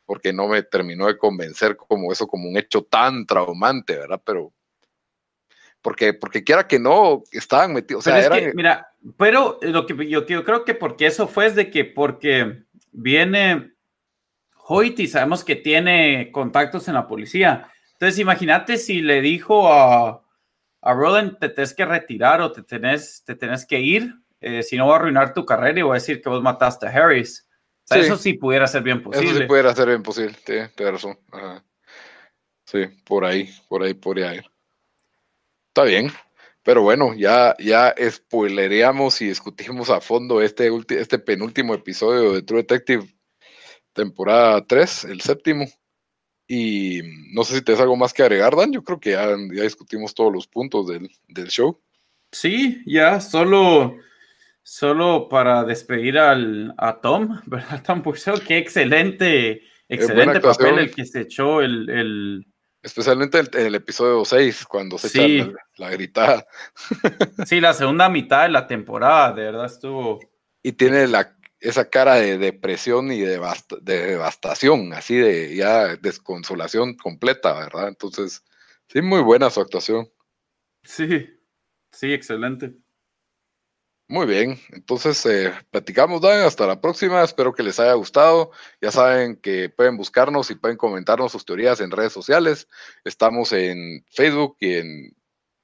[0.06, 4.22] porque no me terminó de convencer como eso, como un hecho tan traumante, ¿verdad?
[4.24, 4.54] Pero
[5.82, 8.06] porque, porque quiera que no, estaban metidos.
[8.06, 8.88] O sea, mira,
[9.18, 13.74] pero lo que yo, creo que porque eso fue es de que porque viene
[14.68, 17.72] Hoyt y sabemos que tiene contactos en la policía.
[17.94, 20.24] Entonces, imagínate si le dijo a,
[20.82, 24.78] a Roland, te tienes que retirar o te tenés, te tenés que ir eh, si
[24.78, 27.48] no voy a arruinar tu carrera y voy a decir que vos mataste a Harris.
[27.90, 29.30] Eso sí pudiera ser bien posible.
[29.30, 31.18] Eso sí pudiera ser bien posible, tienes razón.
[32.66, 34.44] Sí, por ahí, por ahí podría ir.
[35.70, 36.12] Está bien.
[36.64, 42.64] Pero bueno, ya, ya spoileríamos y discutimos a fondo este, este penúltimo episodio de True
[42.64, 43.06] Detective,
[43.94, 45.66] temporada 3, el séptimo.
[46.46, 47.02] Y
[47.34, 48.74] no sé si te algo más que agregar, Dan.
[48.74, 51.82] Yo creo que ya, ya discutimos todos los puntos del, del show.
[52.34, 53.96] Sí, ya, solo
[54.70, 57.82] Solo para despedir al, a Tom, ¿verdad?
[57.86, 62.46] Tom Purcell, qué excelente, excelente papel el que se echó el...
[62.84, 66.46] Especialmente en el, episodio 6, cuando se echa la, gritada.
[67.46, 70.20] Sí, la segunda mitad de la temporada, de verdad estuvo...
[70.62, 73.40] Y tiene la, esa cara de depresión y de,
[73.82, 77.88] de devastación, así de ya desconsolación completa, ¿verdad?
[77.88, 78.44] Entonces,
[78.90, 80.10] sí, muy buena su actuación.
[80.84, 81.26] Sí,
[81.90, 82.76] sí, excelente.
[84.10, 88.90] Muy bien, entonces eh, platicamos, Dan, hasta la próxima, espero que les haya gustado, ya
[88.90, 92.70] saben que pueden buscarnos y pueden comentarnos sus teorías en redes sociales,
[93.04, 95.18] estamos en Facebook y en,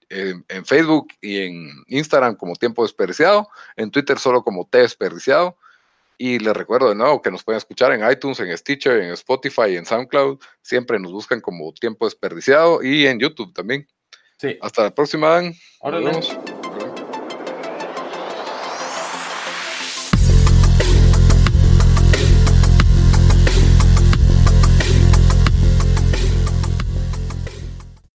[0.09, 5.57] en, Facebook y en Instagram como Tiempo Desperdiciado, en Twitter solo como T Desperdiciado,
[6.17, 9.69] y les recuerdo de nuevo que nos pueden escuchar en iTunes, en Stitcher, en Spotify
[9.69, 13.87] y en SoundCloud, siempre nos buscan como Tiempo Desperdiciado y en YouTube también.
[14.37, 14.57] Sí.
[14.61, 15.53] Hasta la próxima, Dan.
[15.81, 16.37] Vemos.